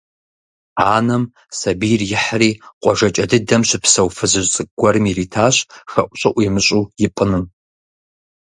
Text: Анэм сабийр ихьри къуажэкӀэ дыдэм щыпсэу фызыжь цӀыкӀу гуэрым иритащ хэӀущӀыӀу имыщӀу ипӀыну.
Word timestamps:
Анэм 0.95 1.23
сабийр 1.59 2.01
ихьри 2.05 2.49
къуажэкӀэ 2.81 3.25
дыдэм 3.29 3.61
щыпсэу 3.69 4.09
фызыжь 4.15 4.49
цӀыкӀу 4.53 4.75
гуэрым 4.79 5.05
иритащ 5.11 5.55
хэӀущӀыӀу 5.91 6.41
имыщӀу 6.47 6.83
ипӀыну. 7.05 7.43